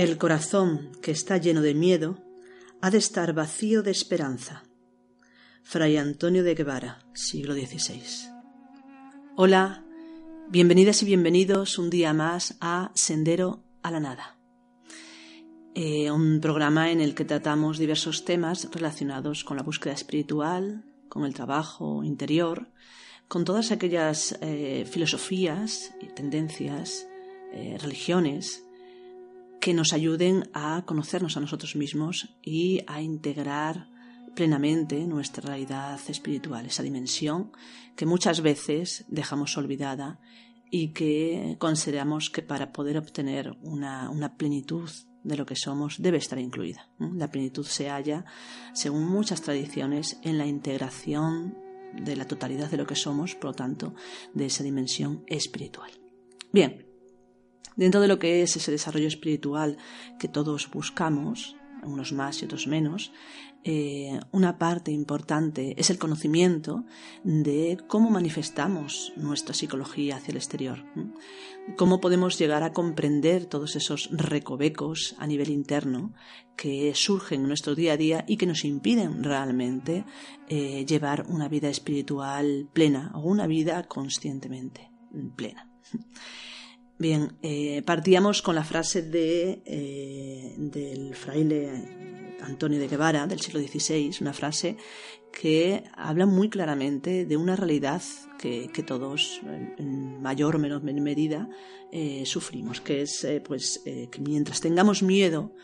[0.00, 2.16] El corazón que está lleno de miedo
[2.80, 4.62] ha de estar vacío de esperanza.
[5.62, 8.02] Fray Antonio de Guevara, siglo XVI.
[9.36, 9.84] Hola,
[10.48, 14.38] bienvenidas y bienvenidos un día más a Sendero a la Nada,
[15.74, 21.26] eh, un programa en el que tratamos diversos temas relacionados con la búsqueda espiritual, con
[21.26, 22.72] el trabajo interior,
[23.28, 27.06] con todas aquellas eh, filosofías y tendencias,
[27.52, 28.64] eh, religiones,
[29.60, 33.88] que nos ayuden a conocernos a nosotros mismos y a integrar
[34.34, 37.52] plenamente nuestra realidad espiritual, esa dimensión
[37.96, 40.20] que muchas veces dejamos olvidada
[40.70, 44.88] y que consideramos que para poder obtener una, plenitud
[45.24, 46.88] de lo que somos debe estar incluida.
[46.98, 48.24] La plenitud se halla,
[48.72, 51.58] según muchas tradiciones, en la integración
[52.00, 53.94] de la totalidad de lo que somos, por lo tanto,
[54.32, 55.90] de esa dimensión espiritual.
[56.52, 56.89] Bien,
[57.76, 59.78] Dentro de lo que es ese desarrollo espiritual
[60.18, 63.12] que todos buscamos, unos más y otros menos,
[63.62, 66.84] eh, una parte importante es el conocimiento
[67.24, 70.82] de cómo manifestamos nuestra psicología hacia el exterior,
[71.76, 76.14] cómo podemos llegar a comprender todos esos recovecos a nivel interno
[76.56, 80.06] que surgen en nuestro día a día y que nos impiden realmente
[80.48, 84.90] eh, llevar una vida espiritual plena o una vida conscientemente
[85.36, 85.68] plena.
[87.00, 93.58] Bien, eh, partíamos con la frase de, eh, del fraile Antonio de Guevara del siglo
[93.58, 94.76] XVI, una frase
[95.32, 98.02] que habla muy claramente de una realidad
[98.38, 99.40] que, todos,
[99.78, 101.48] en mayor o menor medida,
[101.90, 105.54] eh, sufrimos, que es pues, que mientras tengamos miedo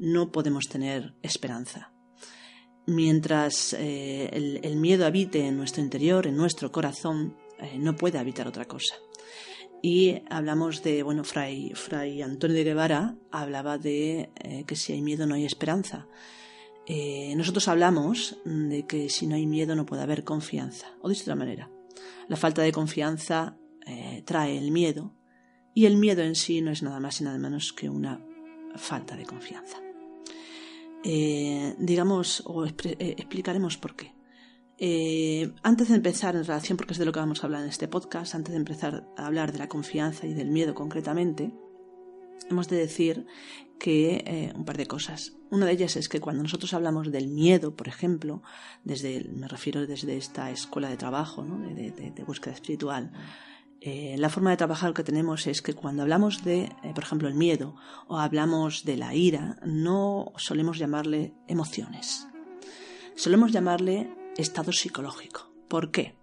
[0.00, 1.92] no podemos tener esperanza.
[2.86, 7.36] Mientras el, el, miedo habite en nuestro interior, en nuestro corazón,
[7.78, 8.96] no puede habitar otra cosa.
[9.82, 15.00] Y hablamos de, bueno, Fray, Fray Antonio de Guevara hablaba de eh, que si hay
[15.00, 16.06] miedo no hay esperanza.
[16.86, 20.88] Eh, nosotros hablamos de que si no hay miedo no puede haber confianza.
[21.00, 21.70] O de otra manera,
[22.28, 25.14] la falta de confianza eh, trae el miedo
[25.72, 28.20] y el miedo en sí no es nada más y nada menos que una
[28.76, 29.78] falta de confianza.
[31.02, 34.19] digamos, o explicaremos por qué.
[34.82, 37.68] Eh, antes de empezar en relación, porque es de lo que vamos a hablar en
[37.68, 41.52] este podcast, antes de empezar a hablar de la confianza y del miedo concretamente,
[42.48, 43.26] hemos de decir
[43.78, 45.34] que eh, un par de cosas.
[45.50, 48.42] Una de ellas es que cuando nosotros hablamos del miedo, por ejemplo,
[48.82, 53.12] desde me refiero desde esta escuela de trabajo, de, búsqueda espiritual,
[53.82, 57.34] eh, la forma de trabajar que tenemos es que cuando hablamos de, por ejemplo, el
[57.34, 57.76] miedo
[58.08, 62.26] o hablamos de la ira, no solemos llamarle emociones.
[63.14, 65.52] Solemos llamarle estado psicológico.
[65.68, 66.16] ¿Por qué?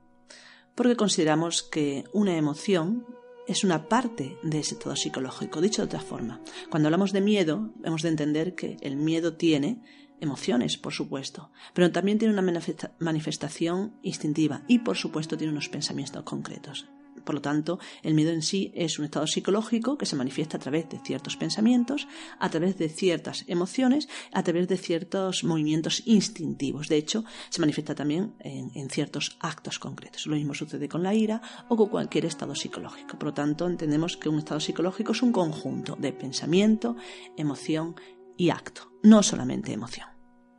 [0.76, 3.06] Porque consideramos que una emoción
[3.48, 5.62] es una parte de ese estado psicológico.
[5.62, 9.82] Dicho de otra forma, cuando hablamos de miedo, hemos de entender que el miedo tiene
[10.20, 16.24] emociones, por supuesto, pero también tiene una manifestación instintiva y, por supuesto, tiene unos pensamientos
[16.24, 16.90] concretos.
[17.28, 20.62] Por lo tanto, el miedo en sí es un estado psicológico que se manifiesta a
[20.62, 22.08] través de ciertos pensamientos,
[22.40, 26.88] a través de ciertas emociones, a través de ciertos movimientos instintivos.
[26.88, 30.26] De hecho, se manifiesta también en, ciertos actos concretos.
[30.26, 33.20] Lo mismo sucede con la ira o con cualquier estado psicológico.
[33.20, 36.96] Por lo tanto, entendemos que un estado psicológico es un conjunto de pensamiento,
[37.36, 37.96] emoción
[38.38, 40.08] y acto, no solamente emoción.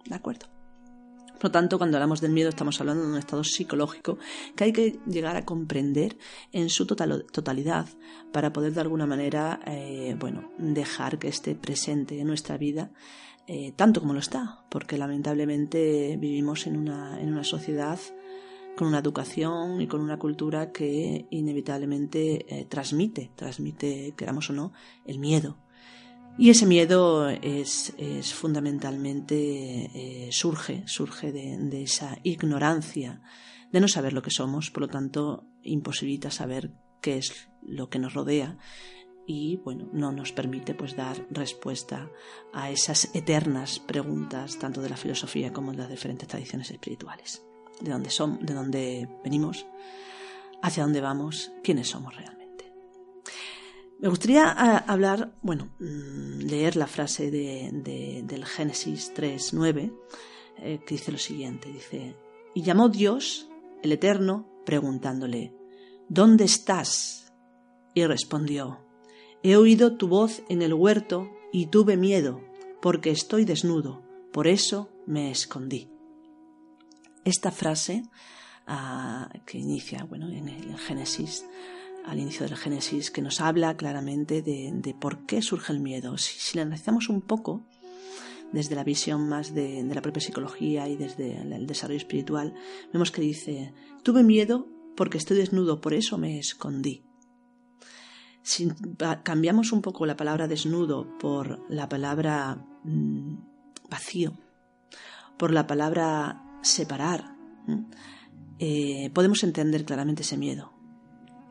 [0.05, 0.58] ¿De acuerdo?
[1.39, 4.19] Por lo tanto, cuando hablamos del miedo estamos hablando de un estado psicológico
[4.57, 6.19] que hay que llegar a comprender
[6.53, 7.87] en su totalidad
[8.33, 12.91] para poder de alguna manera eh, bueno, dejar que esté presente en nuestra vida
[13.51, 17.99] eh, tanto como lo está, porque lamentablemente vivimos en una, en una sociedad
[18.77, 24.73] con una educación y con una cultura que inevitablemente eh, transmite, transmite, queramos o no,
[25.07, 25.57] el miedo,
[26.39, 27.93] y ese miedo es,
[28.33, 33.21] fundamentalmente, eh, surge, surge de, esa ignorancia,
[33.73, 37.99] de no saber lo que somos, por lo tanto, imposibilita saber qué es lo que
[37.99, 38.57] nos rodea
[39.27, 42.09] y bueno, no nos permite pues dar respuesta
[42.55, 47.43] a esas eternas preguntas tanto de la filosofía como de las diferentes tradiciones espirituales.
[47.81, 49.67] De dónde somos, de dónde venimos,
[50.63, 52.38] hacia dónde vamos, quiénes somos realmente.
[54.01, 59.93] Me gustaría ah, hablar, bueno, mm, leer la frase de, del Génesis 3.9,
[60.59, 62.17] eh, que dice lo siguiente, dice,
[62.55, 63.49] y llamó Dios,
[63.83, 65.53] el Eterno, preguntándole,
[66.09, 67.33] ¿Dónde estás?
[67.93, 68.79] Y respondió,
[69.43, 72.41] He oído tu voz en el huerto y tuve miedo,
[72.81, 74.03] porque estoy desnudo,
[74.33, 75.91] por eso me escondí.
[77.25, 78.05] Esta frase
[78.67, 81.45] ah, que inicia bueno, en el Génesis,
[82.09, 86.17] al inicio del Génesis, que nos habla claramente de, por qué surge el miedo.
[86.17, 87.67] Si, la analizamos un poco,
[88.51, 92.55] desde la visión más de, de, la propia psicología y desde el desarrollo espiritual,
[92.93, 94.67] vemos que dice, tuve miedo
[94.97, 97.05] porque estoy desnudo, por eso me escondí.
[98.43, 98.67] Si
[99.23, 103.35] cambiamos un poco la palabra desnudo por la palabra mm,
[103.91, 104.33] vacío,
[105.37, 107.37] por la palabra separar,
[108.59, 110.78] eh, podemos entender claramente ese miedo.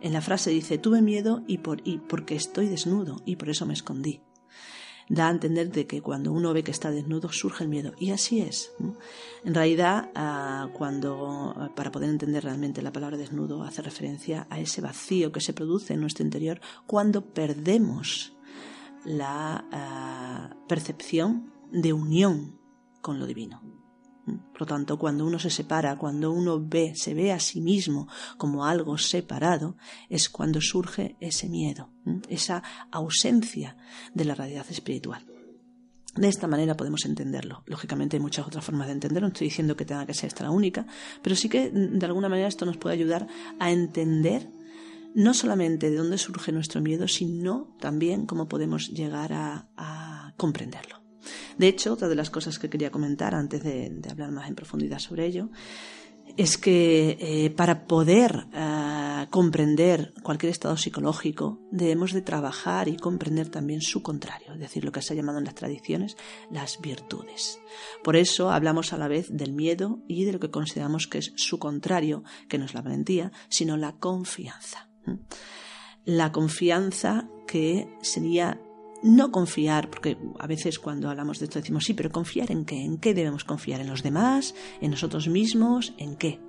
[0.02, 3.66] En la frase dice, tuve miedo y, por, y porque estoy desnudo y por eso
[3.66, 4.22] me escondí
[5.10, 7.94] da a entender de que cuando uno ve que está desnudo surge el miedo.
[7.98, 8.72] Y así es.
[9.44, 14.82] En realidad, ah, cuando, para poder entender realmente la palabra desnudo, hace referencia a ese
[14.82, 18.34] vacío que se produce en nuestro interior cuando perdemos
[19.06, 22.60] la ah, percepción de unión
[23.02, 23.77] con lo divino.
[24.28, 28.08] Por lo tanto, cuando uno se separa, cuando uno ve, se ve a sí mismo
[28.38, 29.78] como algo separado,
[30.10, 31.90] es cuando surge ese miedo,
[32.28, 33.78] esa ausencia
[34.14, 35.26] de la realidad espiritual.
[36.16, 37.64] De esta manera podemos entenderlo.
[37.68, 40.44] Lógicamente hay muchas otras formas de entenderlo, no estoy diciendo que tenga que ser esta
[40.44, 40.86] la única,
[41.22, 43.28] pero sí que de alguna manera esto nos puede ayudar
[43.60, 44.52] a entender
[45.14, 51.07] no solamente de dónde surge nuestro miedo, sino también cómo podemos llegar a comprenderlo.
[51.58, 55.00] De hecho, otra de las cosas que quería comentar antes de, hablar más en profundidad
[55.00, 55.50] sobre ello
[56.36, 63.50] es que eh, para poder eh, comprender cualquier estado psicológico debemos de trabajar y comprender
[63.50, 66.18] también su contrario, es decir, lo que se ha llamado en las tradiciones
[66.52, 67.60] las virtudes.
[68.04, 71.34] Por eso hablamos a la vez del miedo y de lo que consideramos que es
[71.36, 74.90] su contrario, que no es la valentía, sino la confianza.
[76.06, 78.62] La confianza que sería
[79.04, 82.84] no confiar, porque a veces cuando hablamos de esto decimos, sí, pero confiar en qué,
[82.84, 86.40] en qué debemos confiar, en los demás, en nosotros mismos, en qué.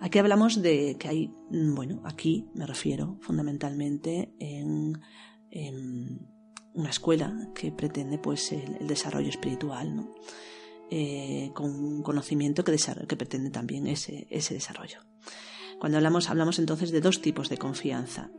[0.00, 5.00] Aquí hablamos de que hay, mm, bueno, aquí me refiero fundamentalmente en,
[6.74, 10.14] una escuela que pretende pues el, desarrollo espiritual, ¿no?
[10.90, 12.76] Eh, con un conocimiento que,
[13.08, 15.00] que pretende también ese, ese desarrollo.
[15.80, 18.30] Cuando hablamos, hablamos entonces de dos tipos de confianza.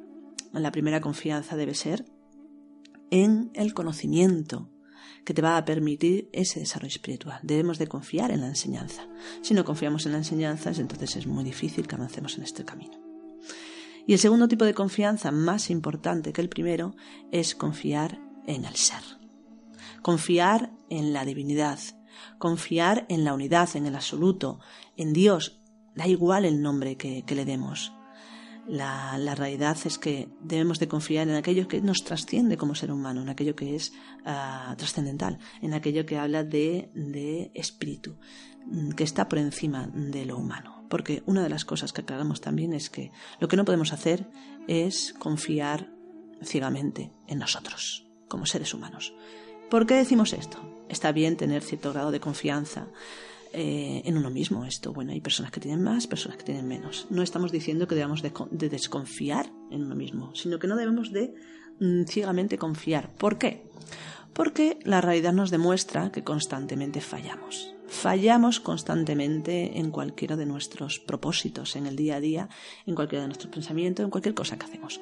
[0.53, 2.05] La primera confianza debe ser
[3.11, 4.69] en el conocimiento
[5.25, 7.39] que te va a permitir ese desarrollo espiritual.
[7.43, 9.07] Debemos de confiar en la enseñanza.
[9.41, 12.97] Si no confiamos en la enseñanza, entonces es muy difícil que avancemos en este camino.
[14.07, 16.95] Y el segundo tipo de confianza, más importante que el primero,
[17.31, 19.03] es confiar en el ser.
[20.01, 21.79] Confiar en la divinidad,
[22.39, 24.59] confiar en la unidad, en el absoluto,
[24.97, 25.59] en Dios,
[25.93, 27.93] da igual el nombre que, que le demos.
[28.69, 33.23] La, realidad es que debemos de confiar en aquello que nos trasciende como ser humano,
[33.23, 33.93] en aquello que es
[34.25, 38.17] ah, trascendental, en aquello que habla de, de espíritu,
[38.67, 40.85] mm, que está por encima de lo humano.
[40.87, 44.29] Porque una de las cosas que aclaramos también es que lo que no podemos hacer
[44.67, 45.89] es confiar
[46.43, 49.15] ciegamente en nosotros, como seres humanos.
[49.71, 50.59] ¿Por qué decimos esto?
[50.89, 52.87] Está bien tener cierto grado de confianza
[53.51, 54.93] eh, en uno mismo esto.
[54.93, 57.07] Bueno, hay personas que tienen más, personas que tienen menos.
[57.09, 61.33] No estamos diciendo que debamos de, desconfiar en uno mismo, sino que no debemos de
[61.79, 63.11] mm, ciegamente confiar.
[63.13, 63.67] ¿Por qué?
[64.33, 67.75] Porque la realidad nos demuestra que constantemente fallamos.
[67.89, 72.49] Fallamos constantemente en cualquiera de nuestros propósitos, en el día a día,
[72.85, 74.99] en cualquiera de nuestros pensamientos, en cualquier cosa que hacemos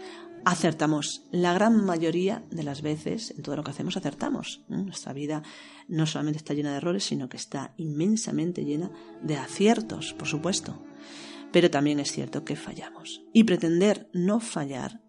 [0.48, 1.24] acertamos.
[1.32, 4.62] La gran mayoría de las veces en todo lo que hacemos acertamos.
[4.70, 5.44] Nuestra vida
[5.90, 8.90] no solamente está llena de errores, sino que está inmensamente llena
[9.22, 10.82] de aciertos, por supuesto.
[11.52, 13.24] Pero también es cierto que fallamos.
[13.34, 15.02] Y pretender no fallar,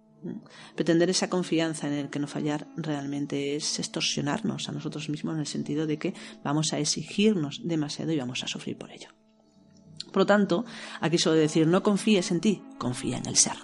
[0.74, 5.40] pretender esa confianza en el que no fallar realmente es extorsionarnos a nosotros mismos en
[5.40, 9.08] el sentido de que vamos a exigirnos demasiado y vamos a sufrir por ello.
[10.12, 10.64] Por lo tanto,
[11.00, 13.56] aquí suelo decir, no confíes en ti, confía en el ser.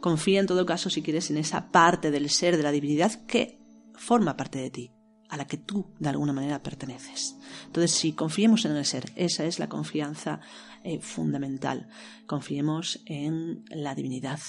[0.00, 3.58] Confía en todo caso, si quieres, en esa parte del ser, de la divinidad que
[3.94, 4.92] forma parte de ti,
[5.28, 7.36] a la que tú de alguna manera perteneces.
[7.66, 10.40] Entonces, si confiemos en el ser, esa es la confianza
[10.82, 11.88] eh, fundamental.
[12.26, 14.40] Confiemos en la divinidad,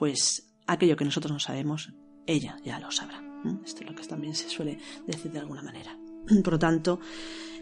[0.00, 1.92] pues aquello que nosotros no sabemos,
[2.26, 3.22] ella ya lo sabrá.
[3.62, 5.94] Esto es lo que también se suele decir de alguna manera.
[6.42, 7.00] Por lo tanto,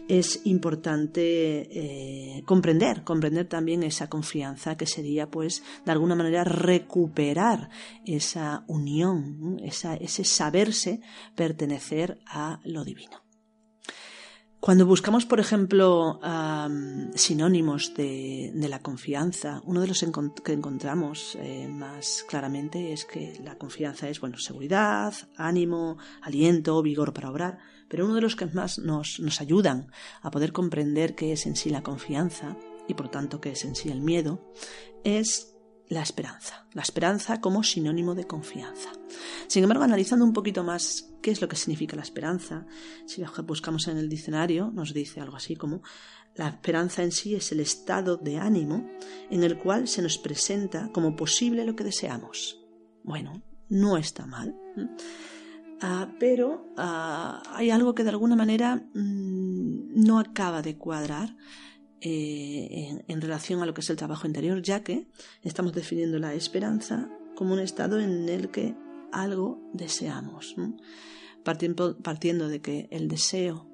[0.07, 7.69] es importante eh, comprender, comprender también esa confianza que sería, pues, de alguna manera recuperar
[8.05, 11.01] esa unión, ese saberse
[11.35, 13.28] pertenecer a lo divino.
[14.59, 16.19] Cuando buscamos, por ejemplo,
[17.15, 20.05] sinónimos de, la confianza, uno de los
[20.43, 27.13] que encontramos eh, más claramente es que la confianza es, bueno, seguridad, ánimo, aliento, vigor
[27.13, 31.31] para obrar, pero uno de los que más nos, nos ayudan a poder comprender qué
[31.31, 34.51] es en sí la confianza y por tanto qué es en sí el miedo
[35.05, 35.55] es
[35.89, 38.91] la esperanza, la esperanza como sinónimo de confianza.
[39.47, 42.67] Sin embargo, analizando un poquito más qué es lo que significa la esperanza,
[43.07, 45.81] si buscamos en el diccionario, nos dice algo así como
[46.35, 48.87] la esperanza en sí es el estado de ánimo
[49.31, 52.63] en el cual se nos presenta como posible lo que deseamos.
[53.03, 54.55] Bueno, no está mal.
[55.81, 61.35] Ah, pero ah, hay algo que de alguna manera mm, no acaba de cuadrar
[62.01, 65.07] eh, en, relación a lo que es el trabajo interior, ya que
[65.43, 68.75] estamos definiendo la esperanza como un estado en el que
[69.11, 70.55] algo deseamos,
[71.43, 73.67] partiendo, partiendo de que el deseo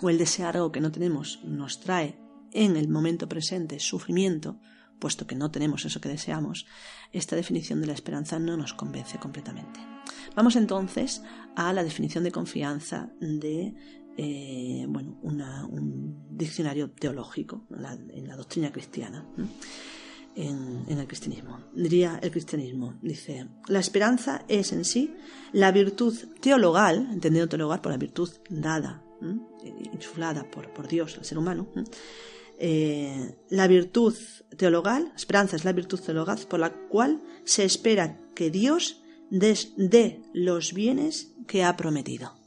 [0.00, 2.18] o el desear algo que no tenemos nos trae
[2.52, 4.60] en el momento presente sufrimiento,
[4.98, 6.66] puesto que no tenemos eso que deseamos,
[7.12, 9.80] esta definición de la esperanza no nos convence completamente.
[10.36, 11.22] Vamos entonces
[11.56, 13.74] a la definición de confianza de
[14.16, 19.26] eh, bueno, un diccionario teológico en la, doctrina cristiana,
[20.34, 21.60] en, el cristianismo.
[21.74, 25.14] Diría el cristianismo, dice, la esperanza es en sí
[25.52, 29.02] la virtud teologal, entendiendo teologal por la virtud dada,
[29.92, 31.68] insuflada por, por, Dios al ser humano,
[32.64, 34.14] eh, la virtud
[34.56, 40.72] teologal, esperanza es la virtud teologal por la cual se espera que Dios dé los
[40.72, 42.41] bienes que ha prometido.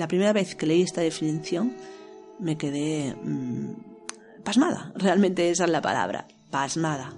[0.00, 1.76] La primera vez que leí esta definición
[2.38, 7.12] me quedé mm, pasmada, realmente esa es la palabra, pasmada.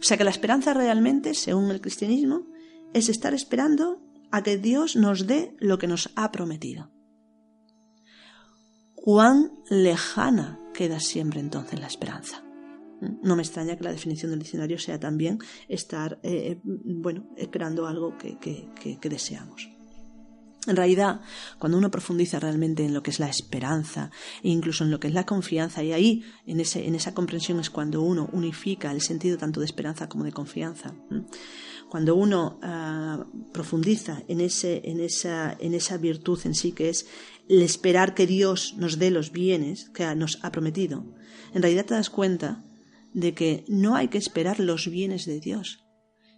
[0.00, 2.48] O sea que la esperanza realmente, según el cristianismo,
[2.94, 4.02] es estar esperando
[4.32, 6.90] a que Dios nos dé lo que nos ha prometido.
[8.96, 12.42] ¿Cuán lejana queda siempre entonces la esperanza?
[13.22, 15.38] No me extraña que la definición del diccionario sea también
[15.68, 19.79] estar, eh, bueno, esperando algo que deseamos.
[20.66, 21.22] En realidad,
[21.58, 24.10] cuando uno profundiza realmente en lo que es la esperanza
[24.42, 27.60] e incluso en lo que es la confianza, y ahí, en, ese, en esa comprensión,
[27.60, 30.94] es cuando uno unifica el sentido tanto de esperanza como de confianza.
[31.88, 37.06] Cuando uno ah, profundiza en, ese, en, esa, en esa virtud en sí, que es
[37.48, 41.06] el esperar que Dios nos dé los bienes que nos ha prometido,
[41.54, 42.62] en realidad te das cuenta
[43.14, 45.86] de que no hay que esperar los bienes de Dios,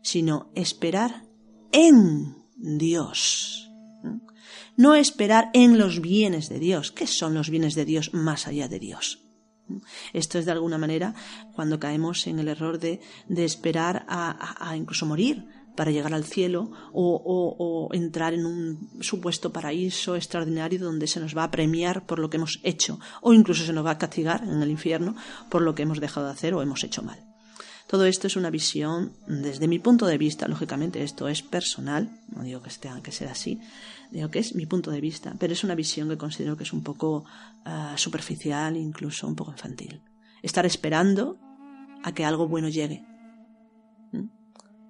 [0.03, 1.27] sino esperar
[1.73, 3.72] en Dios
[4.77, 6.93] no esperar en los bienes de Dios.
[6.93, 9.21] ¿Qué son los bienes de Dios más allá de Dios?
[10.13, 11.15] Esto es de alguna manera
[11.55, 17.89] cuando caemos en el error de, esperar a, incluso morir para llegar al cielo o,
[17.93, 22.37] entrar en un supuesto paraíso extraordinario donde se nos va a premiar por lo que
[22.37, 25.15] hemos hecho o incluso se nos va a castigar en el infierno
[25.49, 27.25] por lo que hemos dejado de hacer o hemos hecho mal.
[27.87, 32.43] Todo esto es una visión, desde mi punto de vista, lógicamente esto es personal, no
[32.43, 33.61] digo que tenga que ser así,
[34.13, 36.73] digo que es mi punto de vista, pero es una visión que considero que es
[36.73, 37.25] un poco
[37.65, 40.03] uh, superficial, incluso un poco infantil.
[40.43, 41.39] Estar esperando
[42.05, 43.05] a que algo bueno llegue.
[44.13, 44.27] ¿Mm?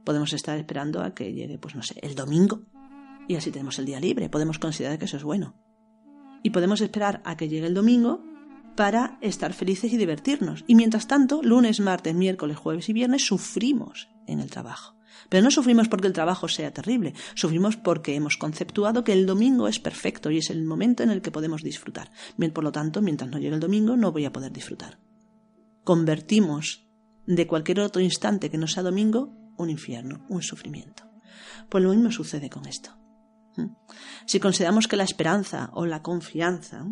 [0.05, 2.63] Podemos estar esperando a que llegue, pues no sé, el domingo
[3.29, 4.29] y así tenemos el día libre.
[4.29, 5.55] Podemos considerar que eso es bueno.
[6.43, 8.25] Y podemos esperar a que llegue el domingo
[8.77, 10.65] para estar felices y divertirnos.
[10.67, 14.97] Y mientras tanto, lunes, martes, miércoles, jueves y viernes sufrimos en el trabajo.
[15.29, 19.69] Pero no sufrimos porque el trabajo sea terrible, sufrimos porque hemos conceptuado que el domingo
[19.69, 22.11] es perfecto y es el momento en el que podemos disfrutar.
[22.53, 24.99] Por lo tanto, mientras no llegue el domingo no voy a poder disfrutar.
[25.85, 26.87] Convertimos
[27.27, 31.05] de cualquier otro instante que no sea domingo un infierno, un sufrimiento.
[31.69, 32.91] Pues lo mismo sucede con esto.
[33.57, 33.67] ¿Mm?
[34.27, 36.87] Si consideramos que la esperanza o la confianza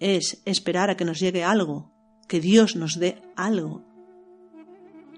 [0.00, 1.92] es esperar a que nos llegue algo,
[2.28, 3.84] que Dios nos dé algo.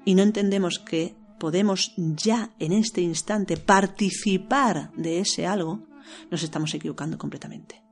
[0.04, 5.86] Y no entendemos que podemos ya en este instante participar de ese algo,
[6.30, 7.82] nos estamos equivocando completamente.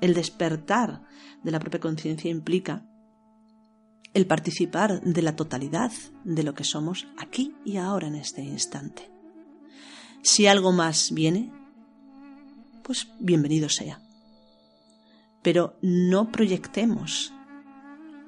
[0.00, 1.02] El despertar
[1.42, 2.86] de la propia conciencia implica
[4.12, 5.92] el participar de la totalidad
[6.24, 9.10] de lo que somos aquí y ahora en este instante.
[10.22, 11.52] Si algo más viene,
[12.82, 14.00] pues bienvenido sea
[15.44, 17.34] pero no proyectemos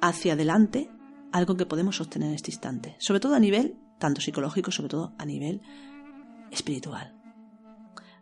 [0.02, 0.90] hacia adelante
[1.32, 5.14] algo que podemos sostener en este instante, sobre todo a nivel tanto psicológico, sobre todo
[5.18, 5.62] a nivel
[6.50, 7.14] espiritual,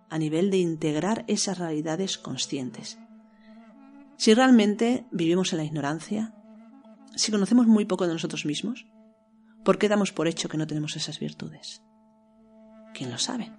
[0.08, 2.98] a nivel de integrar esas realidades conscientes.
[4.16, 6.34] Si realmente vivimos en la ignorancia,
[7.16, 8.86] si conocemos muy poco de nosotros mismos,
[9.64, 11.82] ¿por qué damos por hecho que no tenemos esas virtudes?
[12.92, 13.52] ¿Quién lo sabe?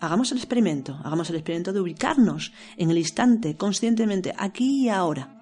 [0.00, 5.38] Hagamos el experimento, hagamos el experimento de ubicarnos en el instante, conscientemente, aquí y ahora.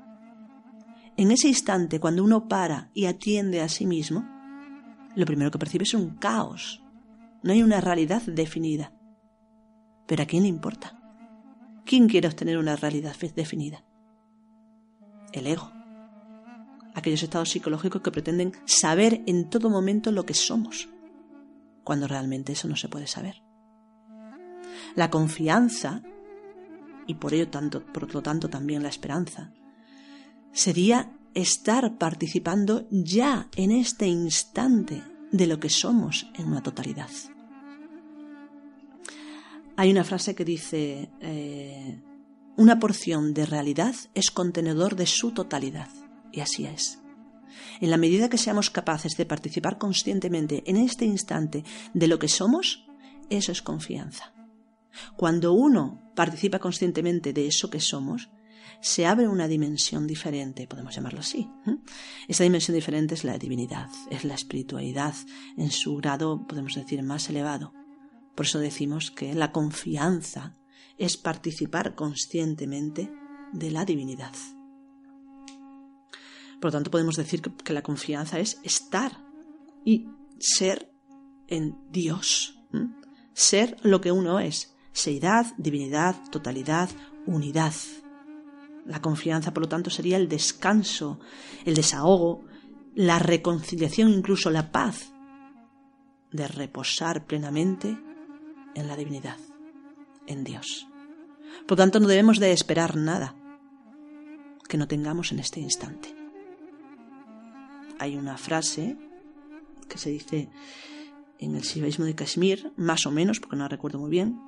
[1.16, 4.39] En ese instante, cuando uno para y atiende a sí mismo,
[5.16, 6.82] lo primero que percibe es un caos.
[7.42, 8.92] No hay una realidad definida.
[10.06, 10.96] Pero ¿a quién le importa?
[11.84, 13.84] ¿Quién quiere obtener una realidad definida?
[15.32, 15.72] El ego.
[16.94, 20.88] Aquellos estados psicológicos que pretenden saber en todo momento lo que somos,
[21.84, 23.42] cuando realmente eso no se puede saber.
[24.96, 26.02] La confianza,
[27.06, 29.52] y por ello tanto, por lo tanto también la esperanza,
[30.52, 37.10] sería estar participando ya en este instante de lo que somos en una totalidad.
[39.76, 42.00] Hay una frase que dice, eh,
[42.56, 45.88] una porción de realidad es contenedor de su totalidad.
[46.32, 46.98] Y así es.
[47.80, 52.28] En la medida que seamos capaces de participar conscientemente en este instante de lo que
[52.28, 52.86] somos,
[53.30, 54.34] eso es confianza.
[55.16, 58.28] Cuando uno participa conscientemente de eso que somos,
[58.80, 61.48] se abre una dimensión diferente, podemos llamarlo así.
[62.28, 65.14] Esa dimensión diferente es la divinidad, es la espiritualidad
[65.56, 67.74] en su grado, podemos decir, más elevado.
[68.34, 70.56] Por eso decimos que la confianza
[70.96, 73.12] es participar conscientemente
[73.52, 74.34] de la divinidad.
[76.60, 79.24] Por lo tanto, podemos decir que la confianza es estar
[79.84, 80.08] y
[80.38, 80.92] ser
[81.48, 82.58] en Dios,
[83.32, 86.90] ser lo que uno es, seidad, divinidad, totalidad,
[87.26, 87.72] unidad.
[88.86, 91.20] La confianza, por lo tanto, sería el descanso,
[91.64, 92.44] el desahogo,
[92.94, 95.12] la reconciliación, incluso la paz,
[96.32, 97.98] de reposar plenamente
[98.74, 99.36] en la divinidad,
[100.26, 100.86] en Dios.
[101.66, 103.34] Por lo tanto, no debemos de esperar nada
[104.68, 106.14] que no tengamos en este instante.
[107.98, 108.96] Hay una frase
[109.88, 110.48] que se dice
[111.38, 114.40] en el sibaísmo de Kashmir, más o menos, porque no la recuerdo muy bien,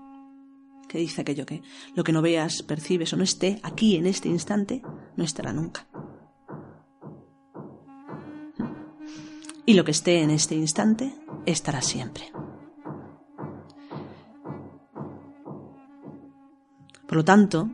[0.88, 1.62] que dice aquello que
[1.94, 4.82] lo que no veas, percibes o no esté aquí en este instante,
[5.16, 5.86] no estará nunca.
[9.64, 11.14] Y lo que esté en este instante
[11.46, 12.32] estará siempre.
[17.06, 17.70] Por lo tanto,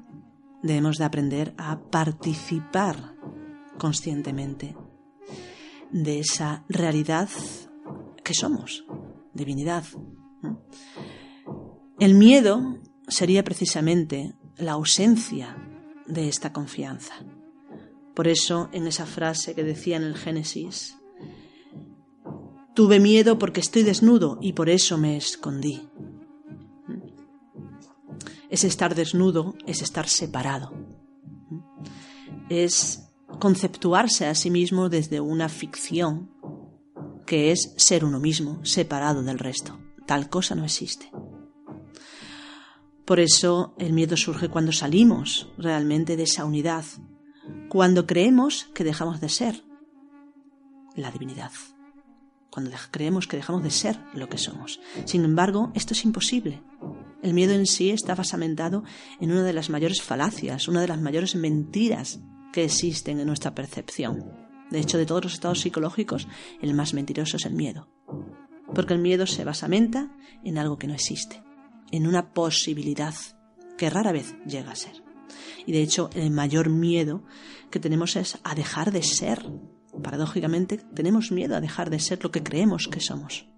[0.63, 3.15] debemos de aprender a participar
[3.79, 4.77] conscientemente
[5.91, 7.29] de esa realidad
[8.25, 8.85] que somos,
[9.33, 9.85] divinidad.
[11.99, 15.57] El miedo sería precisamente la ausencia
[16.07, 17.15] de esta confianza.
[18.15, 20.97] Por eso, en esa frase que decía en el Génesis,
[22.75, 25.89] tuve miedo porque estoy desnudo y por eso me escondí.
[28.51, 30.73] Es estar desnudo, es estar separado.
[32.49, 33.05] Es
[33.39, 36.31] conceptuarse a sí mismo desde una ficción
[37.27, 39.79] que es ser uno mismo, separado del resto.
[40.07, 41.11] Tal cosa no existe.
[43.09, 46.85] Por eso el miedo surge cuando salimos realmente de esa unidad,
[47.71, 49.65] cuando creemos que dejamos de ser
[50.95, 51.51] la divinidad,
[52.51, 54.79] cuando creemos que dejamos de ser lo que somos.
[55.07, 56.63] Sin embargo, esto es imposible.
[57.23, 58.85] El miedo en sí está basamentado
[59.23, 62.21] en una de las mayores falacias, una de las mayores mentiras
[62.53, 64.31] que existen en nuestra percepción.
[64.71, 66.29] De hecho, de todos los estados psicológicos,
[66.61, 67.89] el más mentiroso es el miedo.
[68.75, 71.48] Porque el miedo se basamenta en algo que no existe
[71.91, 73.15] en una posibilidad
[73.77, 75.03] que rara vez llega a ser.
[75.67, 77.25] Y de hecho, el mayor miedo
[77.71, 79.45] que tenemos es a dejar de ser.
[80.03, 83.49] Paradójicamente, tenemos miedo a dejar de ser lo que creemos que somos.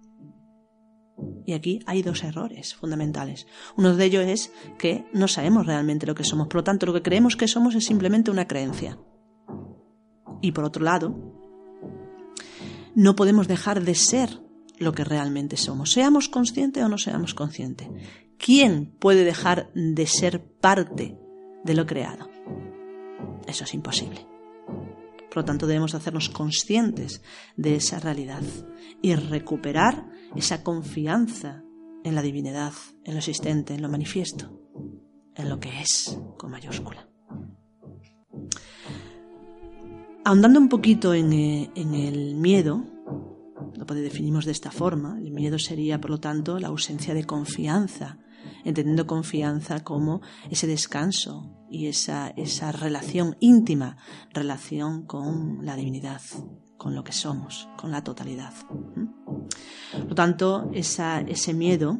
[1.45, 3.47] Y aquí hay dos errores fundamentales.
[3.77, 6.93] Uno de ellos es que no sabemos realmente lo que somos, por lo tanto lo
[6.93, 8.97] que creemos que somos es simplemente una creencia.
[10.41, 11.15] Y por otro lado,
[12.95, 14.41] no podemos dejar de ser
[14.81, 17.87] lo que realmente somos, seamos conscientes o no seamos conscientes.
[18.37, 21.17] ¿Quién puede dejar de ser parte
[21.63, 22.29] de lo creado?
[23.47, 24.25] Eso es imposible.
[25.29, 27.21] Por lo tanto, debemos hacernos conscientes
[27.55, 28.41] de esa realidad
[29.01, 31.63] y recuperar esa confianza
[32.03, 34.59] en la divinidad, en lo existente, en lo manifiesto,
[35.35, 37.07] en lo que es, con mayúscula.
[40.25, 42.83] Ahondando un poquito en, eh, en el miedo,
[43.75, 48.17] lo definimos de esta forma, el miedo sería, por lo tanto, la ausencia de confianza
[48.63, 53.97] entendiendo confianza como ese descanso y esa, esa relación íntima,
[54.33, 56.21] relación con la divinidad,
[56.77, 58.53] con lo que somos, con la totalidad.
[59.91, 61.97] Por lo tanto, ese miedo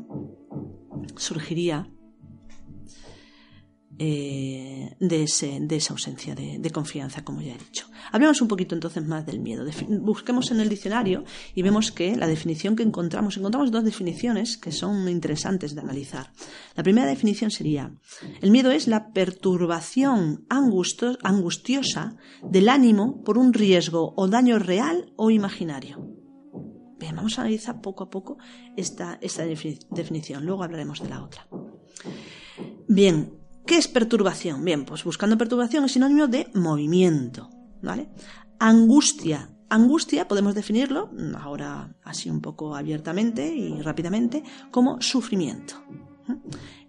[1.16, 1.90] surgiría
[4.00, 7.88] eh, de, esa ausencia de, confianza, como ya he dicho.
[8.12, 9.66] Hablemos un poquito entonces más del miedo.
[10.02, 11.24] busquemos en el diccionario
[11.54, 16.32] y vemos que la definición que encontramos, encontramos dos definiciones que son interesantes de analizar.
[16.76, 17.94] La primera definición sería,
[18.42, 25.30] el miedo es la perturbación angustiosa del ánimo por un riesgo o daño real o
[25.30, 26.22] imaginario.
[26.98, 28.38] Bien, vamos a analizar poco a poco
[28.78, 31.48] esta, esta definición, luego hablaremos de la otra.
[32.88, 34.64] Bien, ¿Qué es perturbación?
[34.66, 37.50] Bien, pues buscando perturbación es sinónimo de movimiento,
[37.82, 38.10] ¿vale?
[38.60, 39.50] Angustia.
[39.70, 45.76] Angustia podemos definirlo, ahora así un poco abiertamente y rápidamente, como sufrimiento.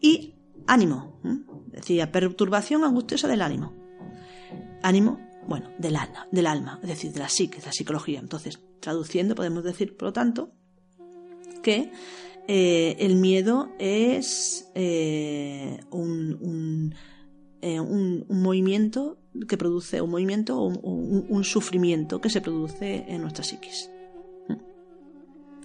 [0.00, 0.34] Y
[0.66, 1.20] ánimo.
[1.66, 3.72] Decía, perturbación angustiosa del ánimo.
[4.82, 8.18] Ánimo, bueno, del alma, del alma, es decir, de la psique, de la psicología.
[8.18, 10.52] Entonces, traduciendo, podemos decir, por lo tanto,
[11.62, 11.92] que
[12.48, 16.94] eh, el miedo es eh, un,
[17.60, 23.22] eh, un, un, movimiento que produce un movimiento o un, sufrimiento que se produce en
[23.22, 23.90] nuestra psiquis.
[24.48, 24.56] ¿Mm?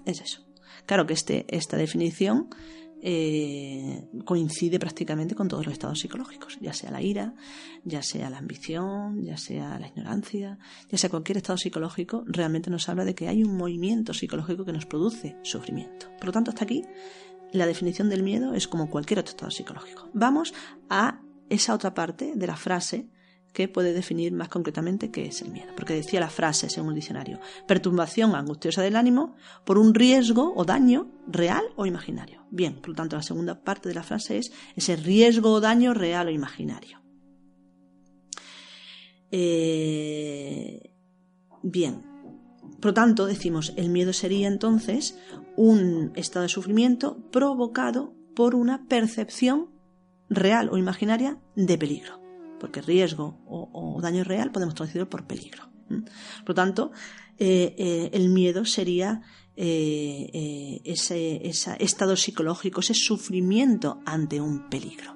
[0.05, 0.45] Es eso.
[0.85, 2.49] Claro que este, esta definición
[3.01, 7.35] eh, coincide prácticamente con todos los estados psicológicos, ya sea la ira,
[7.83, 10.57] ya sea la ambición, ya sea la ignorancia,
[10.89, 14.73] ya sea cualquier estado psicológico, realmente nos habla de que hay un movimiento psicológico que
[14.73, 16.07] nos produce sufrimiento.
[16.17, 16.83] Por lo tanto, hasta aquí
[17.51, 20.09] la definición del miedo es como cualquier otro estado psicológico.
[20.13, 20.53] Vamos
[20.89, 23.07] a esa otra parte de la frase
[23.53, 25.73] que puede definir más concretamente qué es el miedo.
[25.75, 30.63] Porque decía la frase, según el diccionario, perturbación angustiosa del ánimo por un riesgo o
[30.63, 32.45] daño real o imaginario.
[32.51, 35.93] Bien, por lo tanto, la segunda parte de la frase es ese riesgo o daño
[35.93, 37.01] real o imaginario.
[39.31, 40.93] Eh,
[41.63, 42.03] bien,
[42.79, 45.17] por lo tanto, decimos, el miedo sería entonces
[45.55, 49.71] un estado de sufrimiento provocado por una percepción
[50.29, 52.26] real o imaginaria de peligro
[52.59, 55.63] porque riesgo o, daño real podemos traducirlo por peligro.
[55.87, 56.91] Por lo tanto,
[57.37, 59.21] eh, eh, el miedo sería
[59.55, 61.47] eh, ese,
[61.79, 65.15] estado psicológico, ese sufrimiento ante un peligro.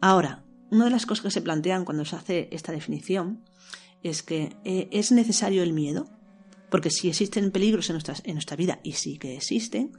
[0.00, 3.44] Ahora, una de las cosas que se plantean cuando se hace esta definición
[4.02, 6.08] es que es necesario el miedo,
[6.70, 9.92] porque si existen peligros en, en nuestra vida, y sí que existen,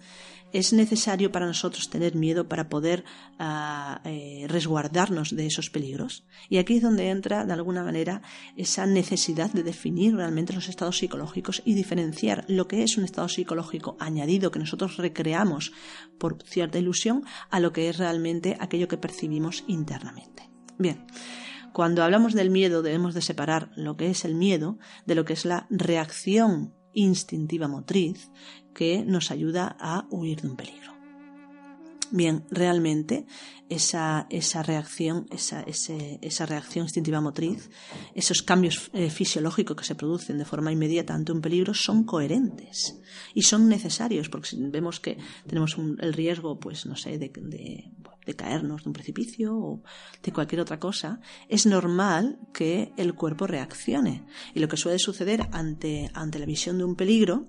[0.53, 3.03] es necesario para nosotros tener miedo para poder
[3.39, 6.25] ah, eh, resguardarnos de esos peligros.
[6.49, 8.21] Y aquí es donde entra, de alguna manera,
[8.57, 13.29] esa necesidad de definir realmente los estados psicológicos y diferenciar lo que es un estado
[13.29, 15.71] psicológico añadido que nosotros recreamos
[16.17, 20.49] por cierta ilusión a lo que es realmente aquello que percibimos internamente.
[20.77, 21.05] Bien.
[21.73, 25.33] Cuando hablamos del miedo debemos de separar lo que es el miedo de lo que
[25.33, 28.29] es la reacción instintiva motriz
[28.73, 30.90] que nos ayuda a huir de un peligro.
[32.11, 33.25] Bien, realmente
[33.69, 37.69] esa, esa reacción, esa, esa, reacción instintiva motriz,
[38.13, 42.99] esos cambios eh, fisiológicos que se producen de forma inmediata ante un peligro son coherentes
[43.33, 48.35] y son necesarios porque si vemos que tenemos el riesgo, pues no sé, de, de
[48.35, 49.83] caernos de un precipicio o
[50.21, 54.25] de cualquier otra cosa, es normal que el cuerpo reaccione.
[54.53, 57.47] Y lo que suele suceder ante, ante la visión de un peligro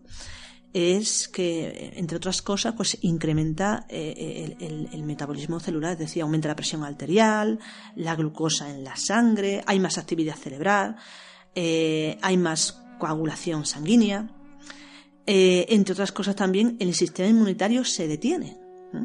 [0.72, 6.56] es que, entre otras cosas, pues incrementa eh, el, metabolismo celular, es decir, aumenta la
[6.56, 7.58] presión arterial,
[7.96, 10.96] la glucosa en la sangre, hay más actividad cerebral,
[11.54, 14.30] eh, hay más coagulación sanguínea.
[15.26, 18.61] Eh, entre otras cosas también el sistema inmunitario se detiene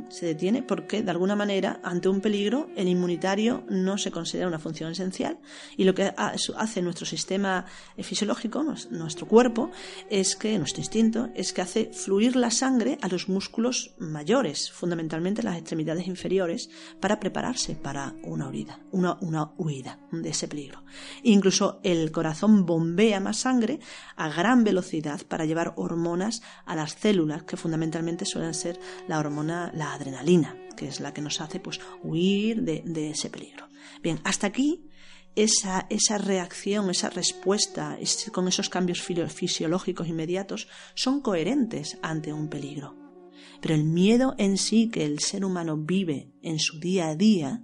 [0.09, 4.59] se detiene porque, de alguna manera, ante un peligro, el inmunitario no se considera una
[4.59, 5.39] función esencial
[5.75, 7.65] y lo que hace nuestro sistema
[7.97, 9.71] fisiológico, nuestro cuerpo,
[10.09, 15.43] es que, nuestro instinto, es que hace fluir la sangre a los músculos mayores, fundamentalmente
[15.43, 16.69] las extremidades inferiores,
[16.99, 20.83] para prepararse para una huida, una, una huida de ese peligro.
[21.23, 23.79] incluso el corazón bombea más sangre
[24.15, 29.71] a gran velocidad para llevar hormonas a las células, que fundamentalmente suelen ser la hormona
[29.77, 33.67] la adrenalina, que es la que nos hace pues, huir de, ese peligro.
[34.01, 34.89] Bien, hasta aquí
[35.35, 37.97] esa, esa, reacción, esa respuesta
[38.31, 42.95] con esos cambios fisiológicos inmediatos son coherentes ante un peligro.
[43.61, 47.63] Pero el miedo en sí que el ser humano vive en su día a día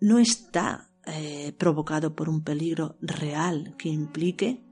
[0.00, 4.64] no está eh, provocado por un peligro real que implique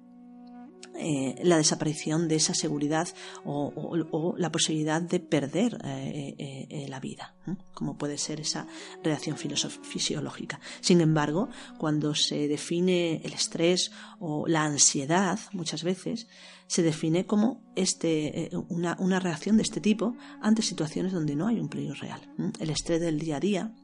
[1.01, 3.09] eh, la desaparición de esa seguridad
[3.45, 7.37] o, la posibilidad de perder eh, eh, la vida,
[7.73, 8.67] como puede ser esa
[9.05, 10.61] reacción fisiológica.
[10.81, 16.27] Sin embargo, cuando se define el estrés o la ansiedad, muchas veces,
[16.67, 21.61] se define como este, una, una reacción de este tipo ante situaciones donde no hay
[21.61, 22.21] un peligro real.
[22.59, 23.75] El estrés del día a día,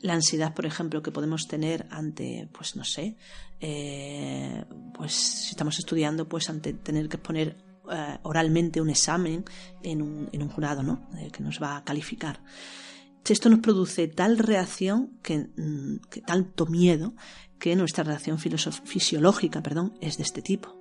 [0.00, 3.16] la ansiedad, por ejemplo, que podemos tener ante, pues no sé,
[3.60, 7.56] eh, pues si estamos estudiando, pues ante tener que exponer
[7.90, 9.44] eh, oralmente un examen
[9.82, 11.08] en un, en un jurado, ¿no?
[11.18, 12.40] Eh, que nos va a calificar.
[13.28, 17.14] Esto nos produce tal reacción, que, mm, que tanto miedo,
[17.58, 20.76] que nuestra reacción fisiológica perdón, es de este tipo.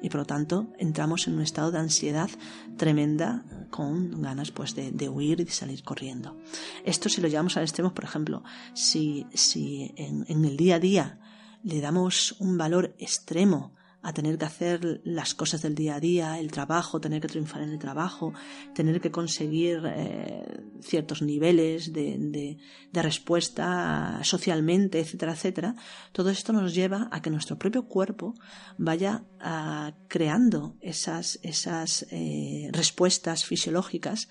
[0.00, 2.30] Y por lo tanto entramos en un estado de ansiedad
[2.76, 6.36] tremenda con ganas pues, de, huir y de salir corriendo.
[6.84, 8.42] Esto si lo llevamos al extremo, por ejemplo,
[8.74, 11.18] si, si en, en el día a día
[11.62, 16.38] le damos un valor extremo a tener que hacer las cosas del día a día,
[16.38, 18.32] el trabajo, tener que triunfar en el trabajo,
[18.74, 20.44] tener que conseguir eh,
[20.80, 22.58] ciertos niveles de,
[22.92, 25.74] respuesta socialmente, etcétera, etcétera,
[26.12, 28.34] todo esto nos lleva a que nuestro propio cuerpo
[28.76, 34.28] vaya ah, creando esas, esas eh, respuestas fisiológicas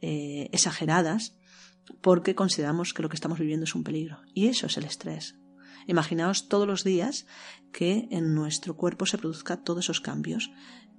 [0.00, 1.34] eh, exageradas
[2.00, 4.20] porque consideramos que lo que estamos viviendo es un peligro.
[4.32, 5.36] Y eso es el estrés.
[5.86, 7.26] Imaginaos todos los días
[7.72, 10.50] que en nuestro cuerpo se produzcan todos esos cambios,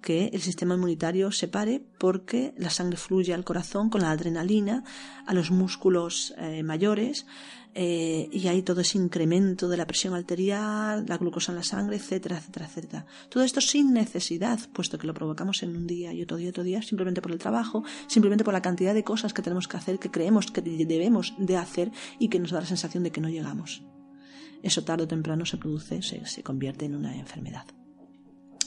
[0.02, 4.84] que el sistema inmunitario se pare porque la sangre fluye al corazón con la adrenalina,
[5.26, 7.26] a los músculos eh, mayores,
[7.74, 11.98] eh, y hay todo ese incremento de la presión arterial, la glucosa en la sangre,
[11.98, 13.06] etcétera, etcétera, etcétera.
[13.30, 16.50] Todo esto sin necesidad, puesto que lo provocamos en un día y otro día y
[16.50, 19.78] otro día, simplemente por el trabajo, simplemente por la cantidad de cosas que tenemos que
[19.78, 23.22] hacer, que creemos que debemos de hacer y que nos da la sensación de que
[23.22, 23.84] no llegamos
[24.66, 27.66] eso tarde o temprano se produce, se, convierte en una enfermedad.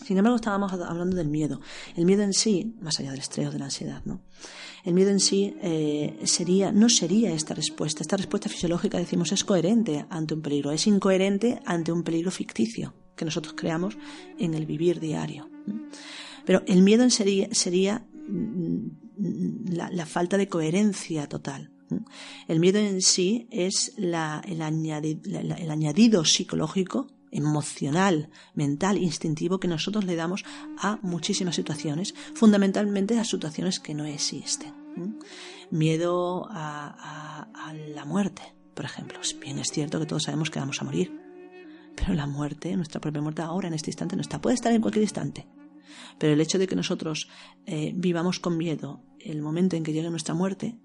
[0.07, 1.61] Sin embargo, estábamos hablando del miedo.
[1.97, 4.23] El miedo en sí, más allá del estrés o de la ansiedad, ¿no?
[4.85, 8.03] El miedo en sí eh, sería, no sería esta respuesta.
[8.03, 12.95] Esta respuesta fisiológica, decimos, es coherente ante un peligro, es incoherente ante un peligro ficticio
[13.17, 13.99] que nosotros creamos
[14.39, 15.51] en el vivir diario.
[16.47, 21.73] Pero el miedo en sería, sería mm, la falta de coherencia total.
[22.47, 30.45] El miedo en sí es el, añadido psicológico emocional, mental, instintivo que nosotros le damos
[30.79, 34.75] a muchísimas situaciones, fundamentalmente a situaciones que no existen.
[35.71, 37.47] Miedo a,
[37.95, 38.43] la muerte,
[38.75, 39.21] por ejemplo.
[39.41, 41.13] Bien es cierto que todos sabemos que vamos a morir,
[41.95, 44.41] pero la muerte, nuestra propia muerte ahora, en este instante, no está.
[44.41, 45.47] Puede estar en cualquier instante.
[46.19, 47.29] Pero el hecho de que nosotros
[47.67, 50.79] eh, vivamos con miedo el momento en que llegue nuestra muerte,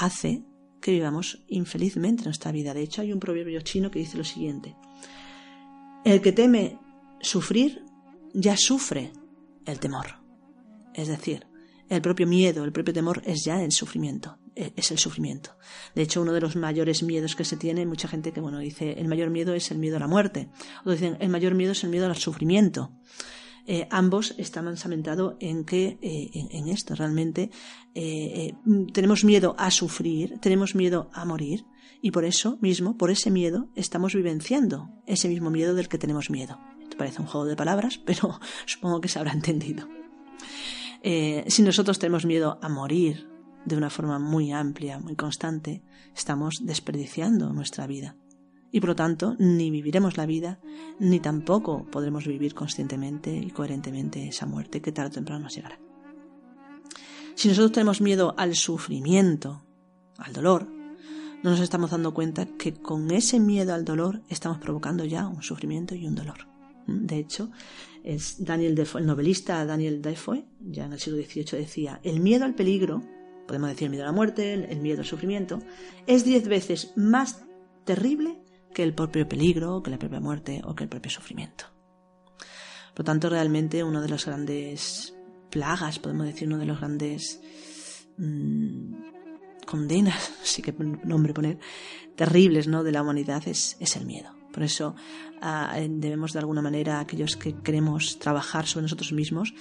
[0.00, 0.42] hace
[0.80, 2.74] que vivamos infelizmente nuestra vida.
[2.74, 4.74] De hecho, hay un proverbio chino que dice lo siguiente.
[6.04, 6.78] El que teme
[7.20, 7.84] sufrir,
[8.32, 9.12] ya sufre
[9.66, 10.20] el temor.
[10.94, 11.46] Es decir,
[11.90, 15.56] el propio miedo, el propio temor es ya el sufrimiento, e, es el sufrimiento.
[15.94, 18.92] De hecho, uno de los mayores miedos que se tiene, mucha gente que bueno dice,
[18.92, 20.48] el mayor miedo es el miedo a la muerte,
[20.84, 22.92] o dicen, el mayor miedo es el miedo al sufrimiento.
[23.66, 27.50] Eh, ambos están basamentados en que eh, en, esto realmente
[27.94, 28.54] eh,
[28.92, 31.64] tenemos miedo a sufrir, tenemos miedo a morir
[32.02, 36.30] y por eso mismo, por ese miedo, estamos vivenciando ese mismo miedo del que tenemos
[36.30, 36.58] miedo.
[36.82, 39.88] Esto parece un juego de palabras, pero supongo que se habrá entendido.
[41.02, 43.28] si nosotros tenemos miedo a morir
[43.66, 45.82] de una forma muy amplia, muy constante,
[46.14, 48.16] estamos desperdiciando nuestra vida
[48.72, 50.60] y por lo tanto ni viviremos la vida,
[50.98, 55.78] ni tampoco podremos vivir conscientemente y coherentemente esa muerte que tarde o temprano nos llegará.
[57.34, 59.64] Si nosotros tenemos miedo al sufrimiento,
[60.18, 60.68] al dolor,
[61.42, 65.42] no nos estamos dando cuenta que con ese miedo al dolor estamos provocando ya un
[65.42, 66.46] sufrimiento y un dolor.
[66.86, 67.50] De hecho,
[68.04, 72.54] es Daniel el novelista Daniel Defoe, ya en el siglo XVIII decía, el miedo al
[72.54, 73.02] peligro,
[73.46, 75.60] podemos decir el miedo a la muerte, el miedo al sufrimiento,
[76.06, 77.44] es diez veces más
[77.84, 78.39] terrible
[78.74, 81.66] que el propio peligro, que la propia muerte o que el propio sufrimiento.
[82.94, 85.14] Por lo tanto, realmente una de las grandes
[85.50, 87.40] plagas, podemos decir, uno de los grandes
[88.18, 88.94] mm,
[89.66, 91.58] condenas, sí que nombre poner,
[92.16, 92.82] terribles ¿no?
[92.82, 94.34] de la humanidad es, el miedo.
[94.52, 94.96] Por eso
[95.40, 99.54] ah, debemos de alguna manera, aquellos que queremos trabajar sobre nosotros mismos,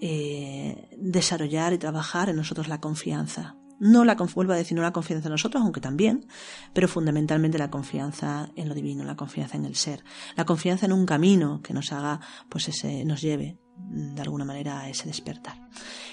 [0.00, 4.92] eh, desarrollar y trabajar en nosotros la confianza, no la, vuelvo a decir, no la
[4.92, 6.26] confianza en nosotros, aunque también,
[6.72, 10.04] pero fundamentalmente la confianza en lo divino, la confianza en el ser,
[10.36, 14.44] la confianza en un camino que nos haga, pues ese, nos lleve mm, de alguna
[14.44, 15.68] manera a ese despertar.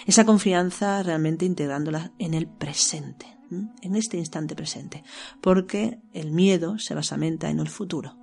[0.07, 5.03] Esa confianza realmente integrándola en el presente, en este instante presente,
[5.39, 8.17] porque el miedo se basamenta en el futuro.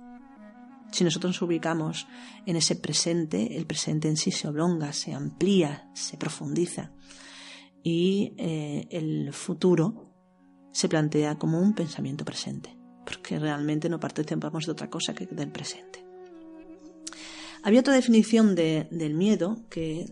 [0.91, 2.05] Si nosotros nos ubicamos
[2.45, 6.91] en ese presente, el presente en sí se oblonga, se amplía, se profundiza
[7.83, 10.13] y eh, el futuro
[10.71, 15.51] se plantea como un pensamiento presente, porque realmente no participamos de otra cosa que del
[15.51, 16.05] presente.
[17.63, 20.05] Había otra definición del miedo que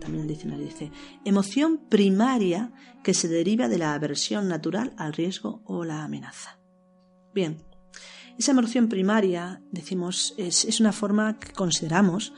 [0.00, 0.90] también el diccionario dice
[1.24, 2.72] emoción primaria
[3.04, 6.58] que se deriva de la aversión natural al riesgo o la amenaza.
[7.32, 7.58] Bien,
[8.38, 12.32] esa emoción primaria, decimos, es, una forma que consideramos,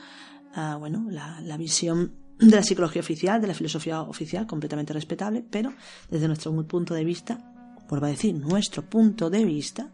[0.53, 5.73] ah, bueno, la, visión de la psicología oficial, de la filosofía oficial, completamente respetable, pero
[6.09, 7.53] desde nuestro punto de vista,
[7.89, 9.91] vuelvo a decir, nuestro punto de vista,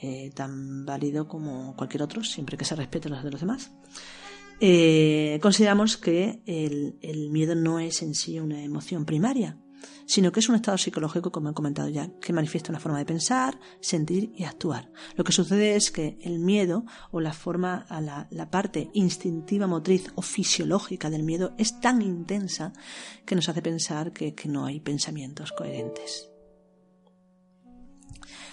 [0.00, 3.70] eh, tan válido como cualquier otro, siempre que se respete los de los demás,
[4.60, 9.58] eh, consideramos que el miedo no es en sí una emoción primaria,
[10.12, 13.06] sino que es un estado psicológico, como he comentado ya, que manifiesta una forma de
[13.06, 14.92] pensar, sentir y actuar.
[15.16, 20.12] Lo que sucede es que el miedo o la forma, la, la parte instintiva motriz
[20.14, 22.74] o fisiológica del miedo es tan intensa
[23.24, 26.28] que nos hace pensar que, no hay pensamientos coherentes.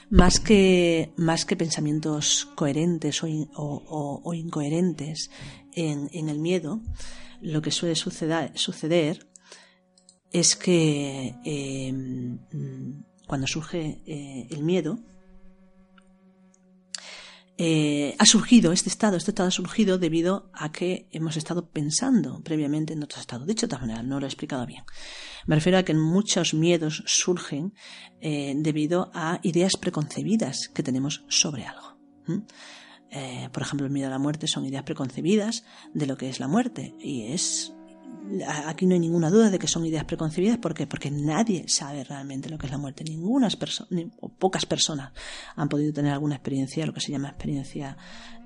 [0.09, 5.29] Más que, más que pensamientos coherentes o, incoherentes
[5.73, 6.79] en, el miedo,
[7.41, 9.29] lo que suele suceder
[10.31, 11.93] es que eh,
[13.27, 14.99] cuando surge eh, el miedo,
[17.61, 22.41] eh, ha surgido este estado, este estado ha surgido debido a que hemos estado pensando
[22.41, 23.45] previamente en otro estado.
[23.45, 24.83] Dicho de otra manera, no lo he explicado bien.
[25.45, 27.73] Me refiero a que muchos miedos surgen
[28.21, 31.97] debido a ideas preconcebidas que tenemos sobre algo.
[33.51, 36.47] por ejemplo, el miedo a la muerte son ideas preconcebidas de lo que es la
[36.47, 37.73] muerte y es
[38.65, 40.57] aquí no hay ninguna duda de que son ideas preconcebidas.
[40.57, 40.87] ¿Por qué?
[40.87, 43.03] Porque nadie sabe realmente lo que es la muerte.
[43.03, 43.89] Ninguna persona,
[44.19, 45.11] o pocas personas
[45.55, 47.97] han podido tener alguna experiencia, lo que se llama experiencia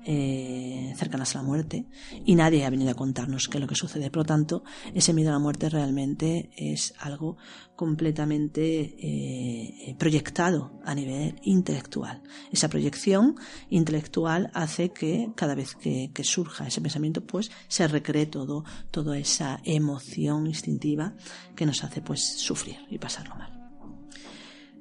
[0.04, 1.86] eh, cercanas a la muerte
[2.24, 4.10] y nadie ha venido a contarnos qué es lo que sucede.
[4.10, 4.64] Por lo tanto,
[4.94, 7.36] ese miedo a la muerte realmente es algo
[7.76, 12.22] completamente eh, proyectado a nivel intelectual.
[12.52, 13.36] Esa proyección
[13.70, 19.18] intelectual hace que cada vez que, que surja ese pensamiento, pues se recree todo, toda
[19.18, 21.14] esa emoción instintiva
[21.56, 23.53] que nos hace pues sufrir y pasarlo mal.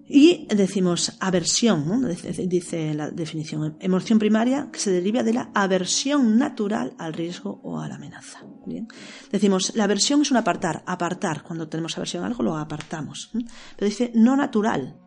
[0.08, 2.08] Y decimos aversión,
[2.48, 7.80] dice la definición, emoción primaria que se deriva de la aversión natural al riesgo o
[7.80, 8.44] a la amenaza.
[8.66, 8.88] ¿bien?
[9.32, 13.32] Decimos, la aversión es un apartar, apartar, cuando tenemos aversión a algo lo apartamos.
[13.32, 15.00] Pero dice no natural.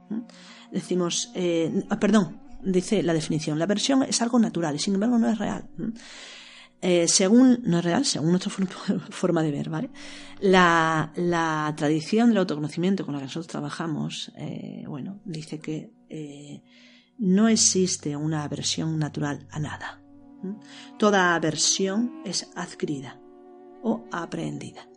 [0.72, 5.28] Decimos, eh, perdón, dice la definición, la aversión es algo natural y sin embargo no
[5.28, 5.68] es real.
[6.88, 8.52] Eh, según, no es real, según nuestra
[9.10, 9.90] forma de ver, ¿vale?
[10.38, 16.62] La, la, tradición del autoconocimiento con la que nosotros trabajamos, eh, bueno, dice que eh,
[17.18, 20.00] no existe una aversión natural a nada.
[20.96, 23.20] Toda aversión es adquirida
[23.82, 24.88] o aprendida.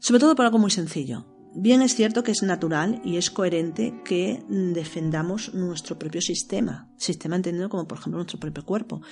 [0.00, 1.26] Sobre todo por algo muy sencillo.
[1.54, 7.36] Bien es cierto que es natural y es coherente que defendamos nuestro propio sistema, sistema
[7.36, 9.02] entendido como por ejemplo nuestro propio cuerpo,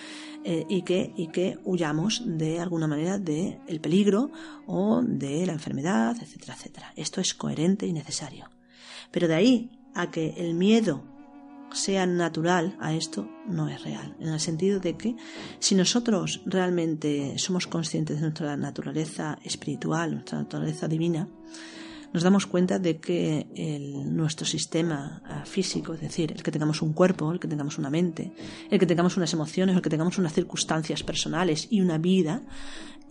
[0.43, 4.31] eh, y, que, y que huyamos de alguna manera del el peligro
[4.67, 6.93] o de la enfermedad, etcétera, etcétera.
[6.97, 8.49] Esto es coherente y necesario.
[9.11, 11.05] Pero de ahí a que el miedo
[11.73, 15.15] sea natural a esto no es real, en el sentido de que
[15.59, 21.29] si nosotros realmente somos conscientes de nuestra naturaleza espiritual, nuestra naturaleza divina,
[22.13, 23.47] nos damos cuenta de que
[24.07, 27.91] nuestro sistema ah, físico, es decir, el que tengamos un cuerpo, el que tengamos una
[27.91, 28.33] mente,
[28.71, 32.43] el que tengamos unas emociones, el que tengamos unas circunstancias personales y una vida,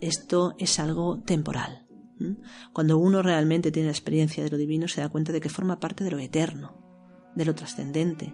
[0.00, 1.86] esto es algo temporal.
[2.74, 5.80] Cuando uno realmente tiene la experiencia de lo divino, se da cuenta de que forma
[5.80, 8.32] parte de lo eterno, de lo trascendente,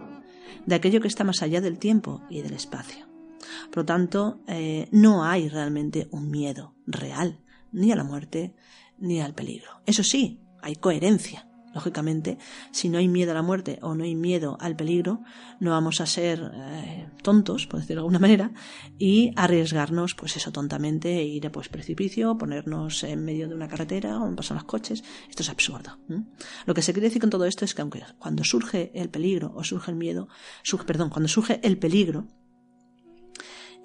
[0.64, 3.06] de aquello que está más allá del tiempo y del espacio.
[3.68, 8.56] Por lo tanto, eh, no hay realmente un miedo real, ni a la muerte,
[8.98, 9.70] ni al peligro.
[9.86, 11.46] Eso sí, hay coherencia.
[11.74, 12.38] Lógicamente,
[12.70, 15.20] si no hay miedo a la muerte o no hay miedo al peligro,
[15.60, 18.50] no vamos a ser eh, tontos, por decirlo de alguna manera,
[18.98, 23.68] y arriesgarnos, pues eso, tontamente, e ir a pues, precipicio, ponernos en medio de una
[23.68, 25.04] carretera o pasan los coches.
[25.28, 25.98] Esto es absurdo.
[26.64, 29.52] Lo que se quiere decir con todo esto es que aunque cuando surge el peligro
[29.54, 30.28] o surge el miedo,
[30.86, 32.26] perdón, cuando surge el peligro,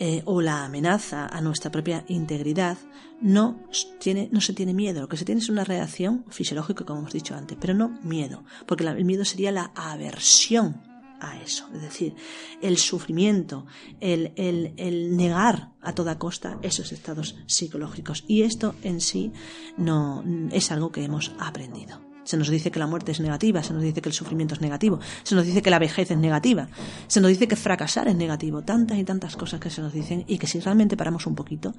[0.04, 2.76] eh, o la amenaza a nuestra propia integridad,
[3.22, 3.60] no,
[4.00, 5.02] tiene, no se tiene miedo.
[5.02, 8.44] Lo que se tiene es una reacción fisiológica, como hemos dicho antes, pero no miedo,
[8.66, 10.82] porque el miedo sería la aversión
[11.20, 12.16] a eso, es decir,
[12.64, 13.68] el sufrimiento,
[14.00, 18.24] el, el, el, negar a toda costa esos estados psicológicos.
[18.28, 19.32] Y esto en sí
[19.78, 22.11] no es algo que hemos aprendido.
[22.24, 24.62] Se nos dice que la muerte es negativa, se nos dice que el sufrimiento es
[24.62, 26.68] negativo, se nos dice que la vejez es negativa,
[27.08, 30.24] se nos dice que fracasar es negativo, tantas y tantas cosas que se nos dicen
[30.28, 31.74] y que si realmente paramos un poquito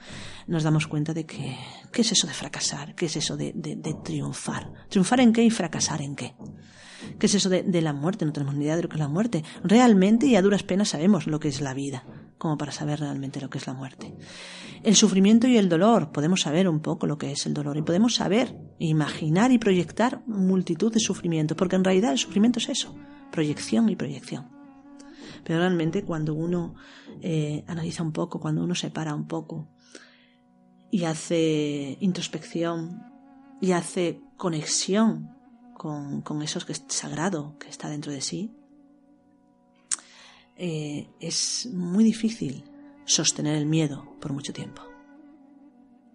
[0.46, 1.56] nos damos cuenta de que,
[1.92, 2.94] ¿qué es eso de fracasar?
[2.94, 4.72] ¿Qué es eso de, de, triunfar?
[4.88, 6.34] ¿Triunfar en qué y fracasar en qué?
[7.18, 8.24] ¿Qué es eso de, de, la muerte?
[8.24, 9.44] No tenemos ni idea de lo que es la muerte.
[9.64, 12.04] Realmente y a duras penas sabemos lo que es la vida,
[12.42, 14.16] como para saber realmente lo que es la muerte.
[14.82, 17.82] El sufrimiento y el dolor, podemos saber un poco lo que es el dolor y
[17.82, 22.96] podemos saber, imaginar y proyectar multitud de sufrimientos, porque en realidad el sufrimiento es eso,
[23.30, 24.48] proyección y proyección.
[25.44, 26.74] Pero realmente cuando uno
[27.20, 29.68] eh, analiza un poco, cuando uno se para un poco
[30.90, 33.04] y hace introspección
[33.60, 35.30] y hace conexión
[35.74, 38.52] con, con eso que es sagrado, que está dentro de sí,
[40.56, 42.64] eh, es muy difícil
[43.04, 44.82] sostener el miedo por mucho tiempo.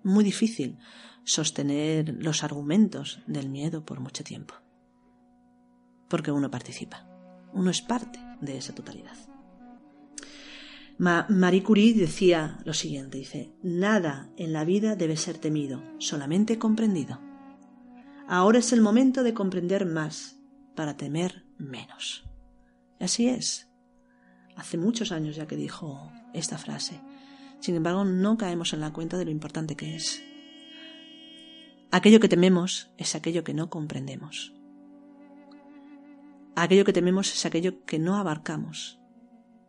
[0.04, 0.78] Muy difícil
[1.24, 4.56] sostener los argumentos del miedo por mucho tiempo.
[6.08, 7.06] Porque uno participa.
[7.54, 9.18] Uno es parte de esa totalidad.
[10.98, 17.20] Marie Curie decía lo siguiente, dice, nada en la vida debe ser temido, solamente comprendido.
[18.28, 20.40] Ahora es el momento de comprender más
[20.76, 22.26] para temer menos.
[23.00, 23.67] Así es.
[24.58, 27.00] Hace muchos años ya que dijo esta frase.
[27.60, 30.22] Sin embargo, no caemos en la cuenta de lo importante que es.
[31.92, 34.54] Aquello que tememos es aquello que no comprendemos.
[36.56, 39.00] Aquello que tememos es aquello que no abarcamos.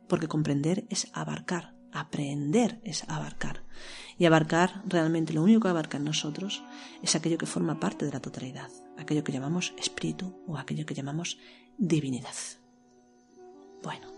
[0.08, 3.62] Porque comprender es abarcar, aprender es abarcar.
[4.18, 6.64] Y abarcar, realmente lo único que abarca en nosotros
[7.02, 10.94] es aquello que forma parte de la totalidad, aquello que llamamos espíritu o aquello que
[10.94, 11.38] llamamos
[11.76, 12.34] divinidad.
[13.82, 14.17] Bueno,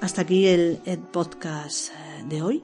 [0.00, 0.78] hasta aquí el,
[1.12, 2.62] podcast eh, de hoy.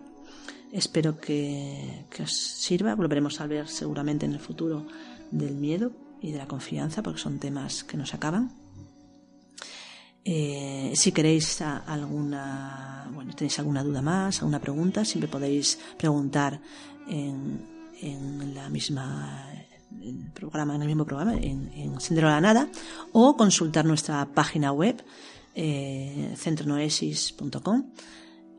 [0.72, 2.94] Espero que, os sirva.
[2.94, 4.86] Volveremos a ver seguramente en el futuro
[5.30, 8.52] del miedo y de la confianza, porque son temas que nos acaban.
[10.24, 16.60] Eh, si queréis alguna, bueno, tenéis alguna duda más, alguna pregunta, siempre podéis preguntar
[17.08, 17.64] en,
[18.02, 19.46] en la misma
[20.34, 22.68] programa, en el mismo programa, en, en Sendero a la Nada,
[23.12, 25.02] o consultar nuestra página web
[25.54, 27.90] eh, centronoesis.com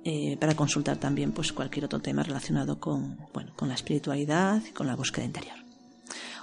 [0.04, 4.72] eh, para consultar también pues cualquier otro tema relacionado con, bueno, con la espiritualidad y
[4.72, 5.58] con la búsqueda interior.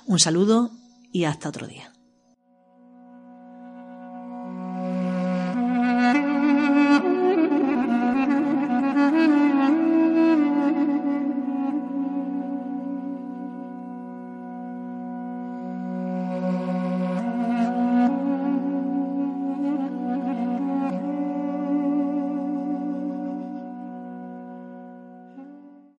[0.06, 0.70] Un saludo
[1.12, 1.92] y hasta otro día.